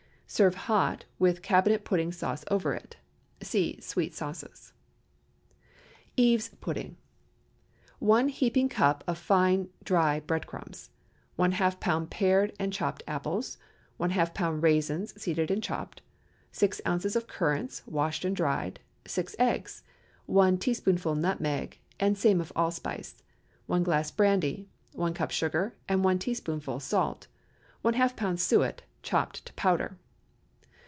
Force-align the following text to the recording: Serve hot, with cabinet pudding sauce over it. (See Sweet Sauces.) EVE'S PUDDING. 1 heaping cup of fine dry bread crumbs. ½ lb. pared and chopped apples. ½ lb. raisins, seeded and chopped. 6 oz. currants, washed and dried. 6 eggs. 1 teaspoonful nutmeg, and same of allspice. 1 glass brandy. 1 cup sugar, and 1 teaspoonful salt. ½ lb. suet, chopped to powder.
Serve 0.33 0.55
hot, 0.55 1.03
with 1.19 1.41
cabinet 1.41 1.83
pudding 1.83 2.09
sauce 2.09 2.45
over 2.49 2.73
it. 2.73 2.95
(See 3.41 3.81
Sweet 3.81 4.13
Sauces.) 4.15 4.71
EVE'S 6.15 6.51
PUDDING. 6.61 6.95
1 7.99 8.29
heaping 8.29 8.69
cup 8.69 9.03
of 9.07 9.17
fine 9.17 9.67
dry 9.83 10.21
bread 10.21 10.47
crumbs. 10.47 10.89
½ 11.37 11.79
lb. 11.79 12.09
pared 12.09 12.53
and 12.57 12.71
chopped 12.71 13.03
apples. 13.09 13.57
½ 13.99 14.33
lb. 14.33 14.63
raisins, 14.63 15.21
seeded 15.21 15.51
and 15.51 15.61
chopped. 15.61 16.01
6 16.53 16.79
oz. 16.85 17.17
currants, 17.27 17.85
washed 17.85 18.23
and 18.23 18.33
dried. 18.33 18.79
6 19.05 19.35
eggs. 19.37 19.83
1 20.27 20.57
teaspoonful 20.59 21.13
nutmeg, 21.13 21.77
and 21.99 22.17
same 22.17 22.39
of 22.39 22.53
allspice. 22.55 23.21
1 23.67 23.83
glass 23.83 24.11
brandy. 24.11 24.69
1 24.93 25.13
cup 25.13 25.29
sugar, 25.31 25.75
and 25.89 26.05
1 26.05 26.19
teaspoonful 26.19 26.79
salt. 26.79 27.27
½ 27.83 28.15
lb. 28.15 28.39
suet, 28.39 28.83
chopped 29.03 29.45
to 29.45 29.51
powder. 29.55 29.97